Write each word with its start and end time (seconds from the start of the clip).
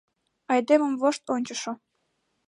Айдемым 0.51 0.93
вошт 1.01 1.23
ончышо. 1.35 1.71